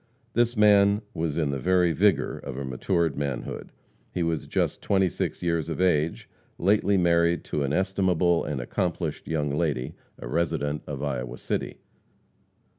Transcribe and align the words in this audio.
This 0.33 0.57
man 0.57 1.03
was 1.13 1.37
in 1.37 1.51
the 1.51 1.59
very 1.59 1.91
vigor 1.93 2.39
of 2.39 2.57
a 2.57 2.65
matured 2.65 3.15
manhood. 3.15 3.71
He 4.11 4.23
was 4.23 4.47
just 4.47 4.81
twenty 4.81 5.07
six 5.07 5.43
years 5.43 5.69
of 5.69 5.79
age, 5.79 6.27
lately 6.57 6.97
married 6.97 7.43
to 7.43 7.61
an 7.61 7.71
estimable 7.71 8.43
and 8.43 8.59
accomplished 8.59 9.27
young 9.27 9.51
lady, 9.55 9.93
a 10.17 10.27
resident 10.27 10.81
of 10.87 11.03
Iowa 11.03 11.37
City. 11.37 11.77